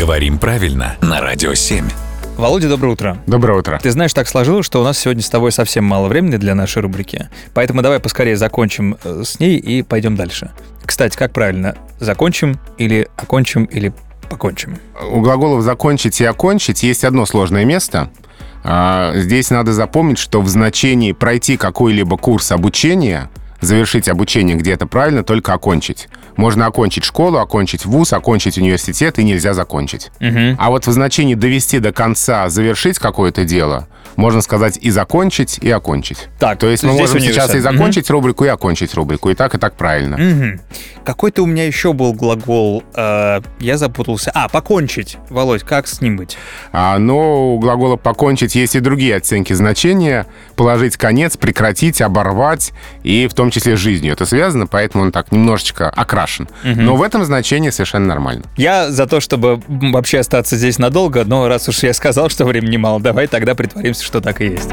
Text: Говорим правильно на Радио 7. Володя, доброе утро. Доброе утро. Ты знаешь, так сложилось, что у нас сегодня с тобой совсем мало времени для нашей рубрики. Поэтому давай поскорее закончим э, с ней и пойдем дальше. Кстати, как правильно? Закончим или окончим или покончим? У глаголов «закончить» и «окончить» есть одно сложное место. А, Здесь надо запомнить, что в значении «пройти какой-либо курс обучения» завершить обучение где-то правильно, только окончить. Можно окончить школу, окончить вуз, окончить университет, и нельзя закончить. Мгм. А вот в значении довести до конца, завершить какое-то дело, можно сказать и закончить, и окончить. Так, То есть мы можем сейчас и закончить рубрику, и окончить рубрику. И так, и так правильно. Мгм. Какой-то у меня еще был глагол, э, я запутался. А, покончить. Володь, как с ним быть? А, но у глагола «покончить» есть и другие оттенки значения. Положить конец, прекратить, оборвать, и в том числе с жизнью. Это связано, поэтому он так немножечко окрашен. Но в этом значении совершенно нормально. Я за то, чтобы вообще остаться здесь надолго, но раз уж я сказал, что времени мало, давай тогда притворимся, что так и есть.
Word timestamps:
Говорим 0.00 0.38
правильно 0.38 0.96
на 1.02 1.20
Радио 1.20 1.52
7. 1.52 1.84
Володя, 2.38 2.70
доброе 2.70 2.92
утро. 2.94 3.18
Доброе 3.26 3.58
утро. 3.58 3.78
Ты 3.82 3.90
знаешь, 3.90 4.14
так 4.14 4.28
сложилось, 4.28 4.64
что 4.64 4.80
у 4.80 4.82
нас 4.84 4.98
сегодня 4.98 5.22
с 5.22 5.28
тобой 5.28 5.52
совсем 5.52 5.84
мало 5.84 6.08
времени 6.08 6.36
для 6.36 6.54
нашей 6.54 6.80
рубрики. 6.80 7.28
Поэтому 7.52 7.82
давай 7.82 8.00
поскорее 8.00 8.38
закончим 8.38 8.96
э, 9.04 9.24
с 9.26 9.38
ней 9.40 9.58
и 9.58 9.82
пойдем 9.82 10.16
дальше. 10.16 10.52
Кстати, 10.86 11.18
как 11.18 11.34
правильно? 11.34 11.76
Закончим 11.98 12.58
или 12.78 13.10
окончим 13.18 13.64
или 13.64 13.92
покончим? 14.30 14.78
У 15.12 15.20
глаголов 15.20 15.62
«закончить» 15.62 16.18
и 16.22 16.24
«окончить» 16.24 16.82
есть 16.82 17.04
одно 17.04 17.26
сложное 17.26 17.66
место. 17.66 18.08
А, 18.64 19.12
Здесь 19.14 19.50
надо 19.50 19.74
запомнить, 19.74 20.16
что 20.16 20.40
в 20.40 20.48
значении 20.48 21.12
«пройти 21.12 21.58
какой-либо 21.58 22.16
курс 22.16 22.52
обучения» 22.52 23.28
завершить 23.60 24.08
обучение 24.08 24.56
где-то 24.56 24.86
правильно, 24.86 25.22
только 25.22 25.52
окончить. 25.52 26.08
Можно 26.36 26.66
окончить 26.66 27.04
школу, 27.04 27.38
окончить 27.38 27.84
вуз, 27.84 28.12
окончить 28.12 28.58
университет, 28.58 29.18
и 29.18 29.24
нельзя 29.24 29.54
закончить. 29.54 30.10
Мгм. 30.20 30.56
А 30.58 30.70
вот 30.70 30.86
в 30.86 30.92
значении 30.92 31.34
довести 31.34 31.78
до 31.78 31.92
конца, 31.92 32.48
завершить 32.48 32.98
какое-то 32.98 33.44
дело, 33.44 33.88
можно 34.16 34.42
сказать 34.42 34.78
и 34.80 34.90
закончить, 34.90 35.58
и 35.58 35.70
окончить. 35.70 36.28
Так, 36.38 36.58
То 36.58 36.66
есть 36.66 36.82
мы 36.82 36.92
можем 36.92 37.20
сейчас 37.20 37.54
и 37.54 37.60
закончить 37.60 38.10
рубрику, 38.10 38.44
и 38.44 38.48
окончить 38.48 38.94
рубрику. 38.94 39.30
И 39.30 39.34
так, 39.34 39.54
и 39.54 39.58
так 39.58 39.74
правильно. 39.74 40.16
Мгм. 40.18 40.60
Какой-то 41.04 41.42
у 41.42 41.46
меня 41.46 41.66
еще 41.66 41.92
был 41.92 42.12
глагол, 42.12 42.82
э, 42.94 43.40
я 43.60 43.78
запутался. 43.78 44.30
А, 44.34 44.48
покончить. 44.48 45.16
Володь, 45.30 45.62
как 45.62 45.86
с 45.86 46.00
ним 46.00 46.16
быть? 46.16 46.36
А, 46.72 46.98
но 46.98 47.54
у 47.54 47.58
глагола 47.58 47.96
«покончить» 47.96 48.54
есть 48.54 48.76
и 48.76 48.80
другие 48.80 49.16
оттенки 49.16 49.52
значения. 49.52 50.26
Положить 50.56 50.96
конец, 50.96 51.36
прекратить, 51.36 52.00
оборвать, 52.00 52.72
и 53.02 53.26
в 53.26 53.34
том 53.34 53.50
числе 53.50 53.76
с 53.76 53.80
жизнью. 53.80 54.12
Это 54.12 54.26
связано, 54.26 54.66
поэтому 54.66 55.04
он 55.04 55.12
так 55.12 55.32
немножечко 55.32 55.88
окрашен. 56.20 56.48
Но 56.64 56.96
в 56.96 57.02
этом 57.02 57.24
значении 57.24 57.70
совершенно 57.70 58.06
нормально. 58.06 58.44
Я 58.56 58.90
за 58.90 59.06
то, 59.06 59.20
чтобы 59.20 59.60
вообще 59.68 60.20
остаться 60.20 60.56
здесь 60.56 60.78
надолго, 60.78 61.24
но 61.24 61.48
раз 61.48 61.68
уж 61.68 61.82
я 61.82 61.94
сказал, 61.94 62.28
что 62.30 62.44
времени 62.44 62.76
мало, 62.76 63.00
давай 63.00 63.26
тогда 63.26 63.54
притворимся, 63.54 64.04
что 64.04 64.20
так 64.20 64.40
и 64.40 64.46
есть. 64.46 64.70